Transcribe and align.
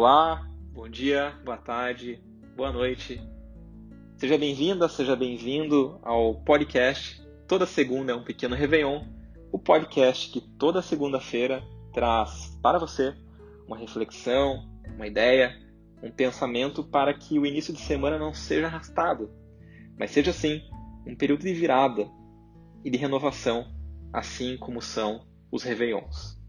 Olá, 0.00 0.48
bom 0.72 0.88
dia, 0.88 1.34
boa 1.44 1.56
tarde, 1.56 2.22
boa 2.56 2.72
noite. 2.72 3.20
Seja 4.16 4.38
bem-vinda, 4.38 4.88
seja 4.88 5.16
bem-vindo 5.16 5.98
ao 6.04 6.36
podcast 6.36 7.20
Toda 7.48 7.66
Segunda 7.66 8.12
é 8.12 8.14
um 8.14 8.22
Pequeno 8.22 8.54
Réveillon, 8.54 9.02
o 9.50 9.58
podcast 9.58 10.30
que 10.30 10.40
toda 10.40 10.82
segunda-feira 10.82 11.64
traz 11.92 12.56
para 12.62 12.78
você 12.78 13.12
uma 13.66 13.76
reflexão, 13.76 14.70
uma 14.94 15.08
ideia, 15.08 15.60
um 16.00 16.12
pensamento 16.12 16.84
para 16.84 17.12
que 17.12 17.36
o 17.36 17.44
início 17.44 17.74
de 17.74 17.80
semana 17.80 18.16
não 18.16 18.32
seja 18.32 18.68
arrastado, 18.68 19.28
mas 19.98 20.12
seja 20.12 20.32
sim 20.32 20.62
um 21.08 21.16
período 21.16 21.42
de 21.42 21.52
virada 21.52 22.08
e 22.84 22.88
de 22.88 22.96
renovação, 22.96 23.66
assim 24.12 24.56
como 24.58 24.80
são 24.80 25.26
os 25.50 25.64
Réveillons. 25.64 26.40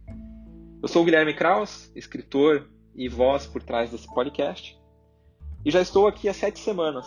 Eu 0.84 0.88
sou 0.88 1.02
o 1.02 1.06
Guilherme 1.06 1.34
Kraus, 1.34 1.92
escritor 1.96 2.70
e 2.96 3.08
voz 3.08 3.46
por 3.46 3.64
trás 3.64 3.92
desse 3.92 4.08
podcast, 4.14 4.80
e 5.66 5.72
já 5.72 5.82
estou 5.82 6.08
aqui 6.08 6.30
há 6.30 6.34
sete 6.34 6.60
semanas 6.60 7.06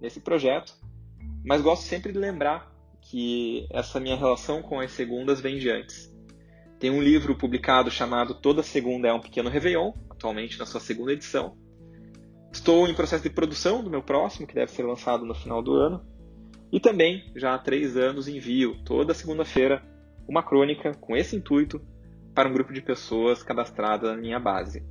nesse 0.00 0.20
projeto, 0.20 0.74
mas 1.44 1.60
gosto 1.60 1.82
sempre 1.82 2.12
de 2.12 2.18
lembrar 2.18 2.70
que 3.00 3.66
essa 3.70 3.98
minha 3.98 4.16
relação 4.16 4.62
com 4.62 4.78
as 4.78 4.92
segundas 4.92 5.40
vem 5.40 5.58
de 5.58 5.70
antes. 5.70 6.14
Tem 6.78 6.90
um 6.90 7.02
livro 7.02 7.36
publicado 7.36 7.90
chamado 7.90 8.34
Toda 8.34 8.62
Segunda 8.62 9.08
é 9.08 9.12
um 9.12 9.20
Pequeno 9.20 9.50
Réveillon, 9.50 9.92
atualmente 10.08 10.58
na 10.58 10.64
sua 10.64 10.80
segunda 10.80 11.12
edição. 11.12 11.56
Estou 12.52 12.88
em 12.88 12.94
processo 12.94 13.22
de 13.22 13.30
produção 13.30 13.82
do 13.82 13.90
meu 13.90 14.02
próximo, 14.02 14.46
que 14.46 14.54
deve 14.54 14.70
ser 14.70 14.84
lançado 14.84 15.24
no 15.24 15.34
final 15.34 15.62
do 15.62 15.74
ano. 15.74 16.04
E 16.72 16.78
também, 16.78 17.30
já 17.36 17.54
há 17.54 17.58
três 17.58 17.96
anos, 17.96 18.28
envio 18.28 18.76
toda 18.84 19.14
segunda-feira 19.14 19.82
uma 20.28 20.42
crônica 20.42 20.94
com 20.94 21.16
esse 21.16 21.36
intuito 21.36 21.80
para 22.34 22.48
um 22.48 22.52
grupo 22.52 22.72
de 22.72 22.80
pessoas 22.80 23.42
cadastrada 23.42 24.14
na 24.14 24.20
minha 24.20 24.38
base. 24.38 24.82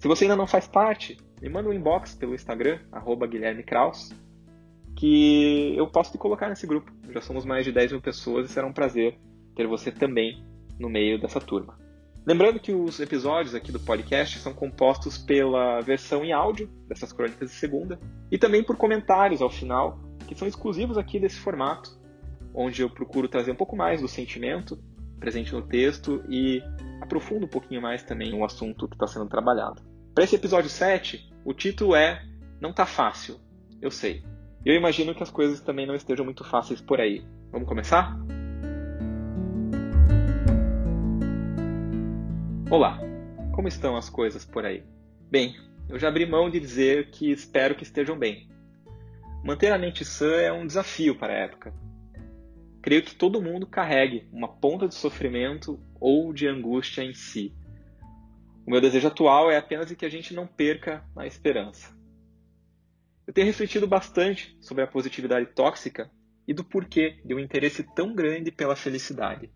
Se 0.00 0.08
você 0.08 0.24
ainda 0.24 0.34
não 0.34 0.46
faz 0.46 0.66
parte, 0.66 1.18
me 1.42 1.50
manda 1.50 1.68
um 1.68 1.74
inbox 1.74 2.14
pelo 2.14 2.34
Instagram, 2.34 2.78
arroba 2.90 3.26
Guilherme 3.26 3.62
Kraus, 3.62 4.10
que 4.96 5.76
eu 5.76 5.86
posso 5.88 6.10
te 6.10 6.16
colocar 6.16 6.48
nesse 6.48 6.66
grupo. 6.66 6.90
Já 7.10 7.20
somos 7.20 7.44
mais 7.44 7.66
de 7.66 7.72
10 7.72 7.92
mil 7.92 8.00
pessoas 8.00 8.48
e 8.48 8.52
será 8.52 8.66
um 8.66 8.72
prazer 8.72 9.18
ter 9.54 9.66
você 9.66 9.92
também 9.92 10.42
no 10.78 10.88
meio 10.88 11.20
dessa 11.20 11.38
turma. 11.38 11.78
Lembrando 12.26 12.58
que 12.58 12.72
os 12.72 12.98
episódios 12.98 13.54
aqui 13.54 13.70
do 13.70 13.78
podcast 13.78 14.38
são 14.38 14.54
compostos 14.54 15.18
pela 15.18 15.82
versão 15.82 16.24
em 16.24 16.32
áudio 16.32 16.70
dessas 16.88 17.12
crônicas 17.12 17.50
de 17.50 17.56
segunda 17.56 18.00
e 18.30 18.38
também 18.38 18.64
por 18.64 18.76
comentários 18.76 19.42
ao 19.42 19.50
final, 19.50 20.00
que 20.26 20.34
são 20.34 20.48
exclusivos 20.48 20.96
aqui 20.96 21.20
desse 21.20 21.38
formato, 21.38 22.00
onde 22.54 22.80
eu 22.80 22.88
procuro 22.88 23.28
trazer 23.28 23.50
um 23.52 23.56
pouco 23.56 23.76
mais 23.76 24.00
do 24.00 24.08
sentimento 24.08 24.82
presente 25.18 25.52
no 25.52 25.60
texto 25.60 26.24
e 26.26 26.62
aprofundo 27.02 27.44
um 27.44 27.50
pouquinho 27.50 27.82
mais 27.82 28.02
também 28.02 28.32
o 28.32 28.42
assunto 28.46 28.88
que 28.88 28.94
está 28.94 29.06
sendo 29.06 29.28
trabalhado. 29.28 29.89
Para 30.12 30.24
esse 30.24 30.34
episódio 30.34 30.68
7, 30.68 31.32
o 31.44 31.54
título 31.54 31.94
é 31.94 32.26
Não 32.60 32.72
tá 32.72 32.84
fácil, 32.84 33.38
eu 33.80 33.92
sei. 33.92 34.24
Eu 34.66 34.74
imagino 34.74 35.14
que 35.14 35.22
as 35.22 35.30
coisas 35.30 35.60
também 35.60 35.86
não 35.86 35.94
estejam 35.94 36.24
muito 36.24 36.42
fáceis 36.42 36.80
por 36.80 37.00
aí. 37.00 37.24
Vamos 37.52 37.68
começar? 37.68 38.18
Olá, 42.68 42.98
como 43.52 43.68
estão 43.68 43.96
as 43.96 44.10
coisas 44.10 44.44
por 44.44 44.66
aí? 44.66 44.82
Bem, 45.30 45.54
eu 45.88 45.96
já 45.96 46.08
abri 46.08 46.26
mão 46.26 46.50
de 46.50 46.58
dizer 46.58 47.10
que 47.12 47.30
espero 47.30 47.76
que 47.76 47.84
estejam 47.84 48.18
bem. 48.18 48.48
Manter 49.44 49.72
a 49.72 49.78
mente 49.78 50.04
sã 50.04 50.32
é 50.40 50.52
um 50.52 50.66
desafio 50.66 51.14
para 51.14 51.32
a 51.32 51.36
época. 51.36 51.72
Creio 52.82 53.02
que 53.02 53.14
todo 53.14 53.40
mundo 53.40 53.64
carregue 53.64 54.28
uma 54.32 54.48
ponta 54.48 54.88
de 54.88 54.94
sofrimento 54.96 55.78
ou 56.00 56.32
de 56.32 56.48
angústia 56.48 57.02
em 57.02 57.14
si. 57.14 57.54
O 58.66 58.70
meu 58.70 58.80
desejo 58.80 59.08
atual 59.08 59.50
é 59.50 59.56
apenas 59.56 59.90
que 59.92 60.04
a 60.04 60.08
gente 60.08 60.34
não 60.34 60.46
perca 60.46 61.04
a 61.16 61.26
esperança. 61.26 61.94
Eu 63.26 63.32
tenho 63.32 63.46
refletido 63.46 63.86
bastante 63.86 64.56
sobre 64.60 64.82
a 64.82 64.86
positividade 64.86 65.46
tóxica 65.54 66.10
e 66.46 66.52
do 66.52 66.64
porquê 66.64 67.20
de 67.24 67.34
um 67.34 67.38
interesse 67.38 67.82
tão 67.94 68.14
grande 68.14 68.50
pela 68.50 68.74
felicidade. 68.74 69.50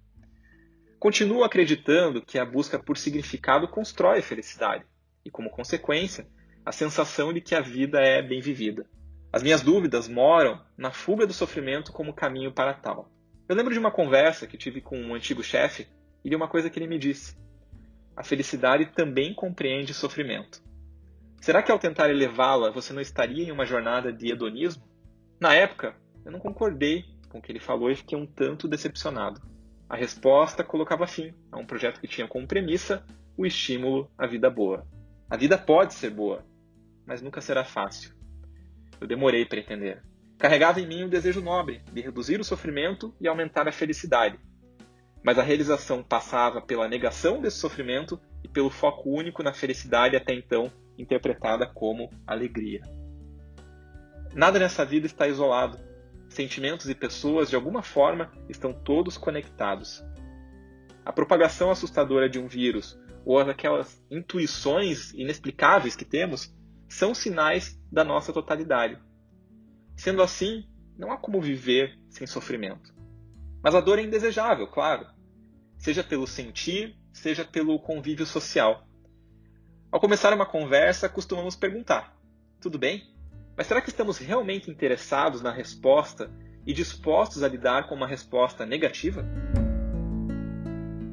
Continuo 0.98 1.44
acreditando 1.44 2.22
que 2.22 2.38
a 2.38 2.44
busca 2.44 2.78
por 2.78 2.97
significado 2.97 3.69
constrói 3.69 4.20
a 4.20 4.22
felicidade 4.22 4.84
e, 5.25 5.31
como 5.31 5.50
consequência, 5.50 6.26
a 6.65 6.72
sensação 6.72 7.32
de 7.32 7.41
que 7.41 7.54
a 7.54 7.60
vida 7.60 8.00
é 8.00 8.22
bem 8.22 8.41
vivida. 8.41 8.86
As 9.32 9.42
minhas 9.42 9.60
dúvidas 9.60 10.09
moram 10.09 10.65
na 10.78 10.92
fuga 10.92 11.26
do 11.26 11.32
sofrimento 11.32 11.92
como 11.92 12.15
caminho 12.15 12.53
para 12.53 12.72
tal. 12.72 13.10
Eu 13.48 13.54
lembro 13.54 13.72
de 13.72 13.78
uma 13.78 13.91
conversa 13.91 14.47
que 14.47 14.56
tive 14.56 14.81
com 14.81 14.97
um 14.97 15.15
antigo 15.15 15.42
chefe 15.42 15.86
e 16.25 16.31
de 16.31 16.36
uma 16.36 16.48
coisa 16.48 16.71
que 16.71 16.78
ele 16.78 16.86
me 16.86 16.98
disse. 16.98 17.36
A 18.16 18.22
felicidade 18.22 18.86
também 18.86 19.34
compreende 19.34 19.92
sofrimento. 19.92 20.62
Será 21.41 21.62
que 21.62 21.70
ao 21.70 21.78
tentar 21.78 22.08
elevá-la 22.08 22.70
você 22.70 22.92
não 22.92 23.02
estaria 23.02 23.44
em 23.44 23.50
uma 23.50 23.66
jornada 23.66 24.12
de 24.12 24.30
hedonismo? 24.30 24.82
Na 25.41 25.54
época, 25.54 25.94
eu 26.24 26.32
não 26.32 26.38
concordei 26.38 27.04
com 27.28 27.38
o 27.38 27.42
que 27.42 27.53
ele 27.53 27.60
falou 27.60 27.91
e 27.91 27.97
fiquei 27.97 28.16
um 28.16 28.26
tanto 28.26 28.69
decepcionado. 28.69 29.41
A 29.88 29.97
resposta 29.97 30.64
colocava 30.64 31.06
fim 31.06 31.34
a 31.53 31.58
um 31.58 31.66
projeto 31.66 32.00
que 32.00 32.08
tinha 32.08 32.26
como 32.26 32.47
premissa 32.47 33.04
o 33.36 33.44
estímulo 33.44 34.10
à 34.16 34.26
vida 34.26 34.48
boa. 34.48 34.86
A 35.28 35.36
vida 35.36 35.58
pode 35.58 35.94
ser 35.94 36.10
boa, 36.10 36.44
mas 37.04 37.20
nunca 37.20 37.41
será 37.41 37.64
fácil. 37.64 38.14
Eu 39.00 39.06
demorei 39.06 39.44
para 39.44 39.58
entender. 39.58 40.03
Carregava 40.38 40.80
em 40.80 40.86
mim 40.86 41.04
um 41.04 41.08
desejo 41.08 41.42
nobre 41.42 41.82
de 41.92 42.00
reduzir 42.00 42.41
o 42.41 42.44
sofrimento 42.44 43.14
e 43.20 43.28
aumentar 43.28 43.69
a 43.69 43.72
felicidade. 43.72 44.38
Mas 45.24 45.38
a 45.38 45.42
realização 45.42 46.02
passava 46.02 46.60
pela 46.60 46.86
negação 46.86 47.40
desse 47.40 47.56
sofrimento 47.56 48.20
e 48.44 48.48
pelo 48.48 48.68
foco 48.68 49.08
único 49.10 49.42
na 49.42 49.54
felicidade 49.54 50.14
até 50.14 50.34
então 50.34 50.70
interpretada 50.98 51.66
como 51.66 52.10
alegria. 52.26 52.82
Nada 54.34 54.58
nessa 54.58 54.84
vida 54.84 55.06
está 55.06 55.26
isolado. 55.26 55.78
Sentimentos 56.28 56.88
e 56.88 56.94
pessoas, 56.94 57.48
de 57.48 57.56
alguma 57.56 57.82
forma, 57.82 58.30
estão 58.48 58.72
todos 58.72 59.16
conectados. 59.16 60.04
A 61.04 61.12
propagação 61.12 61.70
assustadora 61.70 62.28
de 62.28 62.38
um 62.38 62.46
vírus 62.46 62.98
ou 63.24 63.38
aquelas 63.38 64.04
intuições 64.10 65.12
inexplicáveis 65.14 65.96
que 65.96 66.04
temos 66.04 66.54
são 66.88 67.14
sinais 67.14 67.80
da 67.91 68.04
nossa 68.04 68.32
totalidade. 68.32 68.98
Sendo 69.96 70.22
assim, 70.22 70.68
não 70.98 71.10
há 71.10 71.16
como 71.16 71.41
viver 71.41 71.98
sem 72.08 72.26
sofrimento. 72.26 72.94
Mas 73.64 73.75
a 73.75 73.80
dor 73.80 73.98
é 73.98 74.02
indesejável, 74.02 74.66
claro, 74.66 75.06
seja 75.78 76.04
pelo 76.04 76.26
sentir, 76.26 76.94
seja 77.14 77.47
pelo 77.47 77.78
convívio 77.78 78.26
social. 78.26 78.86
Ao 79.91 79.98
começar 79.98 80.34
uma 80.34 80.44
conversa, 80.44 81.08
costumamos 81.08 81.56
perguntar: 81.56 82.14
tudo 82.60 82.78
bem? 82.78 83.10
Mas 83.56 83.66
será 83.66 83.80
que 83.80 83.88
estamos 83.88 84.19
realmente 84.19 84.70
interessados 84.70 85.41
na 85.41 85.50
resposta 85.50 86.30
e 86.66 86.74
dispostos 86.74 87.42
a 87.42 87.48
lidar 87.48 87.88
com 87.88 87.94
uma 87.94 88.06
resposta 88.06 88.66
negativa? 88.66 89.24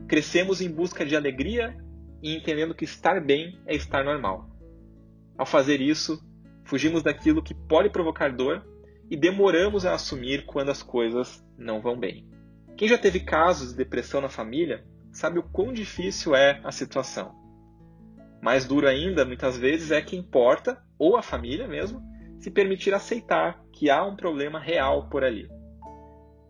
Crescemos 0.09 0.59
em 0.59 0.69
busca 0.69 1.05
de 1.05 1.15
alegria 1.15 1.77
e 2.21 2.35
entendendo 2.35 2.75
que 2.75 2.83
estar 2.83 3.21
bem 3.21 3.61
é 3.65 3.75
estar 3.75 4.03
normal. 4.03 4.49
Ao 5.37 5.45
fazer 5.45 5.79
isso, 5.79 6.21
fugimos 6.65 7.01
daquilo 7.01 7.41
que 7.41 7.53
pode 7.53 7.89
provocar 7.89 8.35
dor 8.35 8.61
e 9.09 9.15
demoramos 9.15 9.85
a 9.85 9.93
assumir 9.93 10.45
quando 10.45 10.69
as 10.69 10.83
coisas 10.83 11.41
não 11.57 11.81
vão 11.81 11.97
bem. 11.97 12.29
Quem 12.81 12.87
já 12.87 12.97
teve 12.97 13.19
casos 13.19 13.69
de 13.69 13.77
depressão 13.77 14.21
na 14.21 14.27
família 14.27 14.83
sabe 15.11 15.37
o 15.37 15.43
quão 15.43 15.71
difícil 15.71 16.35
é 16.35 16.59
a 16.63 16.71
situação. 16.71 17.31
Mais 18.41 18.65
duro 18.65 18.87
ainda, 18.87 19.23
muitas 19.23 19.55
vezes, 19.55 19.91
é 19.91 20.01
quem 20.01 20.23
porta, 20.23 20.83
ou 20.97 21.15
a 21.15 21.21
família 21.21 21.67
mesmo, 21.67 22.01
se 22.39 22.49
permitir 22.49 22.91
aceitar 22.91 23.63
que 23.71 23.87
há 23.87 24.03
um 24.03 24.15
problema 24.15 24.59
real 24.59 25.07
por 25.09 25.23
ali. 25.23 25.47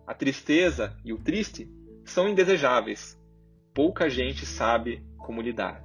A 0.07 0.13
tristeza 0.13 0.95
e 1.03 1.11
o 1.11 1.17
triste 1.17 1.69
são 2.05 2.29
indesejáveis. 2.29 3.21
Pouca 3.73 4.09
gente 4.09 4.45
sabe 4.45 5.05
como 5.17 5.41
lidar. 5.41 5.83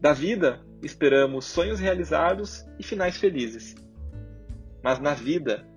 Da 0.00 0.14
vida, 0.14 0.64
esperamos 0.82 1.44
sonhos 1.44 1.78
realizados 1.78 2.64
e 2.78 2.82
finais 2.82 3.18
felizes. 3.18 3.74
Mas 4.82 4.98
na 4.98 5.12
vida, 5.12 5.68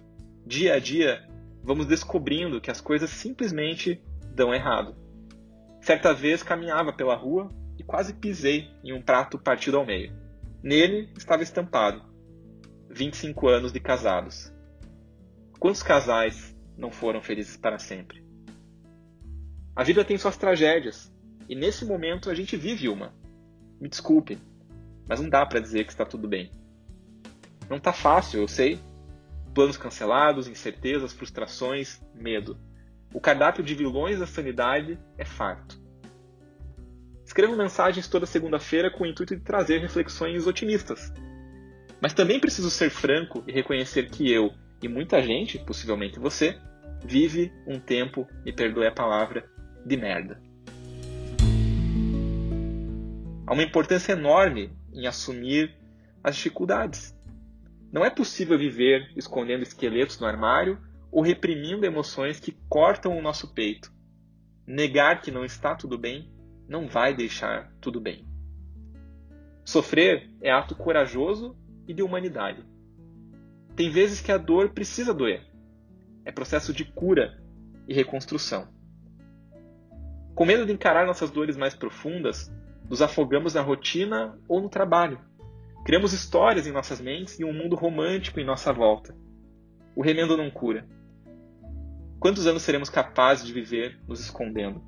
dia 0.47 0.75
a 0.75 0.79
dia, 0.79 1.34
vamos 1.65 1.87
descobrindo 1.87 2.61
que 2.61 2.69
as 2.69 2.79
coisas 2.79 3.09
simplesmente 3.09 3.99
dão 4.33 4.53
errado. 4.53 4.95
Certa 5.81 6.13
vez 6.13 6.43
caminhava 6.43 6.93
pela 6.93 7.15
rua 7.15 7.49
e 7.77 7.83
quase 7.83 8.13
pisei 8.13 8.69
em 8.83 8.93
um 8.93 9.01
prato 9.01 9.39
partido 9.39 9.77
ao 9.77 9.85
meio. 9.85 10.13
Nele 10.61 11.09
estava 11.17 11.41
estampado: 11.41 12.03
25 12.89 13.47
anos 13.47 13.71
de 13.71 13.79
casados. 13.79 14.53
Quantos 15.59 15.81
casais 15.81 16.55
não 16.77 16.91
foram 16.91 17.21
felizes 17.21 17.57
para 17.57 17.79
sempre? 17.79 18.23
A 19.75 19.83
vida 19.83 20.05
tem 20.05 20.17
suas 20.17 20.37
tragédias, 20.37 21.11
e 21.49 21.55
nesse 21.55 21.83
momento 21.83 22.29
a 22.29 22.35
gente 22.35 22.55
vive 22.55 22.87
uma. 22.87 23.11
Me 23.81 23.89
desculpe, 23.89 24.37
mas 25.09 25.19
não 25.19 25.29
dá 25.29 25.45
para 25.45 25.59
dizer 25.59 25.83
que 25.83 25.91
está 25.91 26.05
tudo 26.05 26.27
bem. 26.27 26.51
Não 27.69 27.79
tá 27.79 27.91
fácil, 27.91 28.41
eu 28.41 28.47
sei. 28.47 28.79
Planos 29.55 29.77
cancelados, 29.77 30.49
incertezas, 30.49 31.13
frustrações, 31.13 32.01
medo. 32.13 32.59
O 33.13 33.21
cardápio 33.21 33.63
de 33.63 33.73
vilões 33.73 34.19
da 34.19 34.27
sanidade 34.27 34.99
é 35.17 35.23
farto. 35.23 35.79
Escrevo 37.25 37.55
mensagens 37.55 38.09
toda 38.09 38.25
segunda-feira 38.25 38.91
com 38.91 39.05
o 39.05 39.07
intuito 39.07 39.33
de 39.33 39.41
trazer 39.41 39.79
reflexões 39.79 40.45
otimistas. 40.45 41.13
Mas 42.01 42.13
também 42.13 42.37
preciso 42.37 42.69
ser 42.69 42.89
franco 42.89 43.45
e 43.47 43.53
reconhecer 43.53 44.09
que 44.09 44.29
eu 44.29 44.53
e 44.83 44.89
muita 44.89 45.21
gente, 45.21 45.57
possivelmente 45.59 46.19
você, 46.19 46.59
vive 47.05 47.49
um 47.65 47.79
tempo, 47.79 48.27
me 48.43 48.51
perdoe 48.51 48.85
a 48.85 48.91
palavra, 48.91 49.49
de 49.85 49.95
merda. 49.95 50.37
Há 53.47 53.53
uma 53.53 53.63
importância 53.63 54.11
enorme 54.11 54.75
em 54.93 55.07
assumir 55.07 55.73
as 56.21 56.35
dificuldades. 56.35 57.14
Não 57.91 58.03
é 58.03 58.09
possível 58.09 58.57
viver 58.57 59.11
escondendo 59.15 59.63
esqueletos 59.63 60.19
no 60.19 60.27
armário 60.27 60.79
ou 61.11 61.21
reprimindo 61.21 61.85
emoções 61.85 62.39
que 62.39 62.57
cortam 62.67 63.17
o 63.17 63.21
nosso 63.21 63.53
peito. 63.53 63.91
Negar 64.67 65.21
que 65.21 65.31
não 65.31 65.45
está 65.45 65.75
tudo 65.75 65.97
bem 65.97 66.29
não 66.67 66.87
vai 66.87 67.13
deixar 67.13 67.71
tudo 67.79 68.01
bem. 68.01 68.27
Sofrer 69.63 70.29
é 70.41 70.51
ato 70.51 70.75
corajoso 70.75 71.55
e 71.87 71.93
de 71.93 72.03
humanidade. 72.03 72.65
Tem 73.75 73.89
vezes 73.89 74.21
que 74.21 74.31
a 74.31 74.37
dor 74.37 74.69
precisa 74.69 75.13
doer. 75.13 75.45
É 76.23 76.31
processo 76.31 76.73
de 76.73 76.85
cura 76.85 77.39
e 77.87 77.93
reconstrução. 77.93 78.67
Com 80.33 80.45
medo 80.45 80.65
de 80.65 80.71
encarar 80.71 81.05
nossas 81.05 81.31
dores 81.31 81.55
mais 81.55 81.73
profundas, 81.73 82.51
nos 82.89 83.01
afogamos 83.01 83.53
na 83.53 83.61
rotina 83.61 84.37
ou 84.47 84.61
no 84.61 84.69
trabalho. 84.69 85.19
Criamos 85.85 86.13
histórias 86.13 86.65
em 86.65 86.71
nossas 86.71 86.99
mentes 86.99 87.39
e 87.39 87.45
um 87.45 87.53
mundo 87.53 87.75
romântico 87.75 88.39
em 88.39 88.43
nossa 88.43 88.73
volta. 88.73 89.15
O 89.95 90.01
remendo 90.01 90.35
não 90.35 90.49
cura. 90.49 90.89
Quantos 92.19 92.47
anos 92.47 92.63
seremos 92.63 92.89
capazes 92.89 93.45
de 93.45 93.53
viver 93.53 94.01
nos 94.07 94.19
escondendo? 94.19 94.83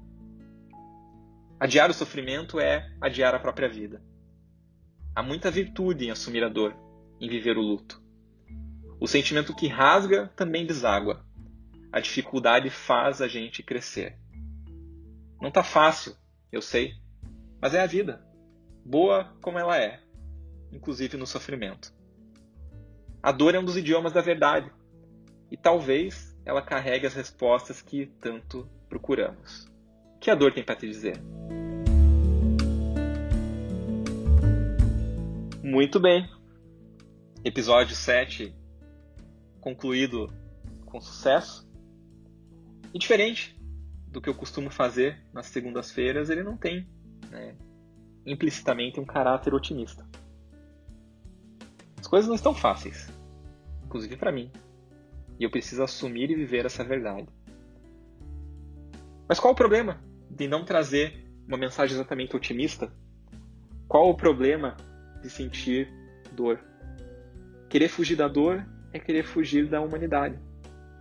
Adiar 1.60 1.92
o 1.92 1.94
sofrimento 1.94 2.60
é 2.60 2.92
adiar 3.00 3.36
a 3.36 3.40
própria 3.40 3.70
vida. 3.70 4.02
Há 5.16 5.22
muita 5.22 5.52
virtude 5.52 6.08
em 6.08 6.10
assumir 6.10 6.44
a 6.44 6.50
dor, 6.50 6.76
em 7.22 7.30
viver 7.30 7.60
o 7.60 7.62
luto. 7.62 8.02
O 9.00 9.08
sentimento 9.08 9.56
que 9.56 9.68
rasga 9.68 10.34
também 10.36 10.66
deságua. 10.66 11.24
A 11.92 12.00
dificuldade 12.00 12.72
faz 12.72 13.22
a 13.22 13.28
gente 13.28 13.62
crescer. 13.62 14.18
Não 15.40 15.52
tá 15.52 15.64
fácil, 15.64 16.16
eu 16.52 16.60
sei, 16.60 16.94
mas 17.62 17.76
é 17.76 17.82
a 17.82 17.86
vida. 17.86 18.26
Boa 18.84 19.38
como 19.44 19.60
ela 19.60 19.78
é, 19.78 20.07
inclusive 20.72 21.18
no 21.18 21.28
sofrimento. 21.28 21.94
A 23.22 23.32
dor 23.32 23.56
é 23.56 23.60
um 23.60 23.66
dos 23.66 23.78
idiomas 23.78 24.14
da 24.14 24.22
verdade, 24.22 24.72
e 25.52 25.58
talvez 25.58 26.36
ela 26.46 26.62
carregue 26.62 27.08
as 27.08 27.14
respostas 27.14 27.82
que 27.82 28.08
tanto 28.20 28.70
procuramos. 28.90 29.66
O 30.16 30.20
que 30.20 30.32
a 30.32 30.36
dor 30.36 30.54
tem 30.54 30.64
para 30.64 30.76
te 30.76 30.88
dizer? 30.88 31.22
Muito 35.64 36.00
bem. 36.00 36.30
Episódio 37.44 37.96
7 37.96 38.56
concluído 39.60 40.34
com 40.86 41.02
sucesso. 41.02 41.70
E 42.94 42.98
diferente 42.98 43.60
do 44.08 44.22
que 44.22 44.30
eu 44.30 44.34
costumo 44.34 44.70
fazer 44.70 45.22
nas 45.34 45.48
segundas-feiras, 45.48 46.30
ele 46.30 46.42
não 46.42 46.56
tem 46.56 46.88
né, 47.30 47.56
implicitamente 48.26 49.00
um 49.00 49.06
caráter 49.06 49.54
otimista. 49.54 50.08
As 52.08 52.10
coisas 52.10 52.30
não 52.30 52.36
estão 52.36 52.54
fáceis, 52.54 53.12
inclusive 53.84 54.16
para 54.16 54.32
mim. 54.32 54.50
E 55.38 55.44
eu 55.44 55.52
preciso 55.52 55.84
assumir 55.84 56.32
e 56.32 56.36
viver 56.36 56.66
essa 56.66 56.82
verdade. 56.82 57.28
Mas 59.28 59.42
qual 59.42 59.52
o 59.52 59.56
problema 59.56 60.00
de 60.32 60.48
não 60.48 60.64
trazer 60.64 61.30
uma 61.46 61.58
mensagem 61.58 61.98
exatamente 61.98 62.34
otimista? 62.34 62.90
Qual 63.90 64.10
o 64.10 64.16
problema 64.16 64.78
de 65.22 65.30
sentir 65.30 65.90
dor? 66.32 66.64
Querer 67.68 67.90
fugir 67.90 68.16
da 68.16 68.30
dor 68.30 68.66
é 68.94 69.00
querer 69.00 69.26
fugir 69.26 69.68
da 69.68 69.82
humanidade, 69.82 70.40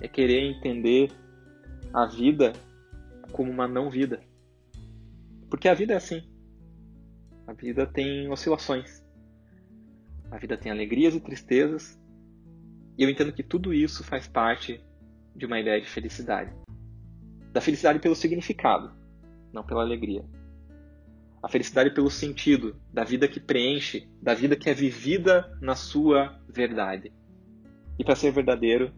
é 0.00 0.08
querer 0.08 0.40
entender 0.40 1.12
a 1.94 2.04
vida 2.06 2.52
como 3.30 3.48
uma 3.48 3.68
não 3.68 3.88
vida. 3.88 4.20
Porque 5.48 5.68
a 5.68 5.74
vida 5.74 5.92
é 5.92 5.98
assim. 5.98 6.28
A 7.46 7.52
vida 7.52 7.86
tem 7.86 8.28
oscilações. 8.28 9.05
A 10.30 10.38
vida 10.38 10.56
tem 10.56 10.70
alegrias 10.70 11.14
e 11.14 11.20
tristezas. 11.20 12.00
E 12.98 13.02
eu 13.02 13.10
entendo 13.10 13.32
que 13.32 13.42
tudo 13.42 13.72
isso 13.72 14.02
faz 14.02 14.26
parte 14.26 14.80
de 15.34 15.46
uma 15.46 15.60
ideia 15.60 15.80
de 15.80 15.86
felicidade 15.86 16.52
da 17.56 17.60
felicidade 17.62 17.98
pelo 18.00 18.14
significado, 18.14 18.92
não 19.50 19.64
pela 19.64 19.80
alegria. 19.80 20.22
A 21.42 21.48
felicidade 21.48 21.88
pelo 21.88 22.10
sentido, 22.10 22.76
da 22.92 23.02
vida 23.02 23.26
que 23.26 23.40
preenche, 23.40 24.10
da 24.20 24.34
vida 24.34 24.54
que 24.54 24.68
é 24.68 24.74
vivida 24.74 25.56
na 25.58 25.74
sua 25.74 26.38
verdade. 26.46 27.14
E 27.98 28.04
para 28.04 28.14
ser 28.14 28.30
verdadeiro, 28.30 28.92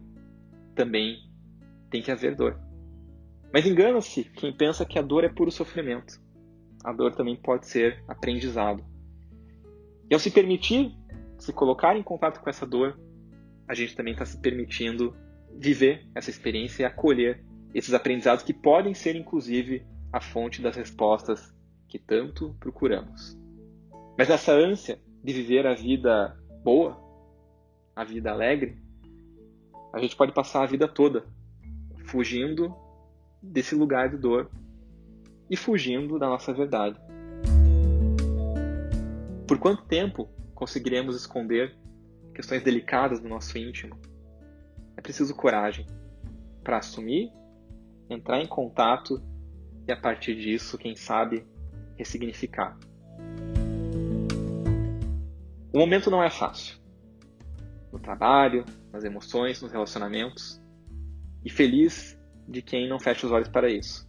também 0.75 1.19
tem 1.89 2.01
que 2.01 2.11
haver 2.11 2.35
dor. 2.35 2.59
Mas 3.53 3.65
engana-se 3.65 4.25
quem 4.25 4.51
pensa 4.51 4.85
que 4.85 4.99
a 4.99 5.01
dor 5.01 5.23
é 5.23 5.29
puro 5.29 5.51
sofrimento. 5.51 6.19
A 6.83 6.91
dor 6.91 7.15
também 7.15 7.37
pode 7.37 7.65
ser 7.65 8.03
aprendizado. 8.09 8.83
E 10.09 10.13
ao 10.13 10.19
se 10.19 10.31
permitir 10.31 10.91
se 11.39 11.53
colocar 11.53 11.95
em 11.95 12.03
contato 12.03 12.39
com 12.41 12.49
essa 12.49 12.65
dor, 12.65 12.99
a 13.67 13.73
gente 13.73 13.95
também 13.95 14.13
está 14.13 14.25
se 14.25 14.39
permitindo 14.39 15.15
viver 15.57 16.07
essa 16.13 16.29
experiência 16.29 16.83
e 16.83 16.85
acolher 16.85 17.43
esses 17.73 17.93
aprendizados 17.93 18.43
que 18.43 18.53
podem 18.53 18.93
ser, 18.93 19.15
inclusive, 19.15 19.85
a 20.11 20.19
fonte 20.19 20.61
das 20.61 20.75
respostas 20.75 21.53
que 21.87 21.97
tanto 21.97 22.55
procuramos. 22.59 23.37
Mas 24.17 24.27
nessa 24.27 24.51
ânsia 24.51 24.99
de 25.23 25.33
viver 25.33 25.65
a 25.65 25.73
vida 25.73 26.37
boa, 26.63 26.99
a 27.95 28.03
vida 28.03 28.31
alegre, 28.31 28.77
a 29.93 29.99
gente 29.99 30.15
pode 30.15 30.33
passar 30.33 30.63
a 30.63 30.67
vida 30.67 30.87
toda 30.87 31.25
fugindo 32.05 32.75
desse 33.41 33.75
lugar 33.75 34.09
de 34.09 34.17
dor 34.17 34.49
e 35.49 35.55
fugindo 35.55 36.19
da 36.19 36.27
nossa 36.27 36.53
verdade. 36.53 36.99
Por 39.47 39.57
quanto 39.57 39.85
tempo 39.85 40.29
conseguiremos 40.59 41.15
esconder 41.15 41.73
questões 42.35 42.61
delicadas 42.61 43.21
do 43.21 43.29
nosso 43.29 43.57
íntimo? 43.57 43.97
É 44.97 45.01
preciso 45.01 45.33
coragem 45.33 45.85
para 46.61 46.79
assumir 46.79 47.31
entrar 48.09 48.41
em 48.41 48.45
contato 48.45 49.23
e 49.87 49.91
a 49.91 49.95
partir 49.95 50.35
disso, 50.35 50.77
quem 50.77 50.97
sabe, 50.97 51.47
ressignificar. 51.95 52.77
O 55.71 55.77
momento 55.77 56.11
não 56.11 56.21
é 56.21 56.29
fácil. 56.29 56.77
No 57.89 57.99
trabalho, 57.99 58.65
nas 58.91 59.05
emoções, 59.05 59.61
nos 59.61 59.71
relacionamentos. 59.71 60.61
E 61.45 61.49
feliz 61.49 62.19
de 62.45 62.61
quem 62.61 62.89
não 62.89 62.99
fecha 62.99 63.25
os 63.25 63.31
olhos 63.31 63.47
para 63.47 63.71
isso. 63.71 64.05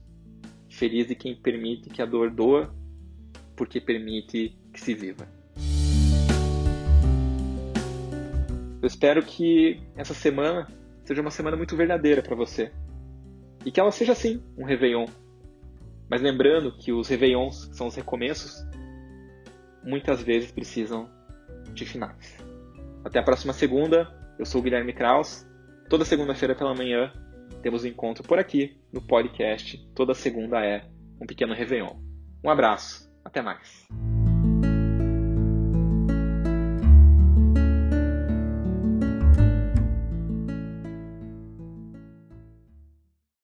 Feliz 0.69 1.07
de 1.07 1.15
quem 1.15 1.41
permite 1.41 1.91
que 1.91 2.03
a 2.03 2.07
dor 2.07 2.29
doa, 2.29 2.75
porque 3.55 3.81
permite 3.81 4.59
que 4.73 4.81
se 4.81 4.95
viva. 4.95 5.40
Eu 8.81 8.87
espero 8.87 9.23
que 9.23 9.81
essa 9.97 10.15
semana 10.15 10.67
seja 11.05 11.21
uma 11.21 11.31
semana 11.31 11.57
muito 11.57 11.77
verdadeira 11.77 12.23
para 12.23 12.35
você. 12.35 12.73
E 13.65 13.71
que 13.71 13.79
ela 13.79 13.93
seja 13.93 14.13
assim, 14.13 14.43
um 14.57 14.65
Réveillon. 14.65 15.07
Mas 16.09 16.23
lembrando 16.23 16.73
que 16.77 16.93
os 16.93 17.09
Réveillons, 17.09 17.67
que 17.67 17.77
são 17.77 17.89
os 17.89 17.95
recomeços, 17.95 18.65
muitas 19.85 20.23
vezes 20.23 20.51
precisam 20.51 21.09
de 21.75 21.85
finais. 21.85 22.37
Até 23.05 23.19
a 23.19 23.23
próxima 23.23 23.53
segunda, 23.53 24.09
eu 24.39 24.47
sou 24.47 24.61
o 24.61 24.65
Guilherme 24.65 24.93
Kraus. 24.93 25.47
Toda 25.89 26.05
segunda-feira 26.05 26.55
pela 26.55 26.75
manhã 26.75 27.13
temos 27.63 27.85
um 27.85 27.89
encontro 27.89 28.25
por 28.25 28.39
aqui 28.39 28.79
no 28.93 29.03
podcast. 29.03 29.79
Toda 29.95 30.15
segunda 30.15 30.65
é 30.65 30.85
um 31.21 31.27
pequeno 31.27 31.55
Réveillon. 31.55 31.97
Um 32.43 32.49
abraço, 32.49 33.11
até 33.25 33.43
mais. 33.43 33.87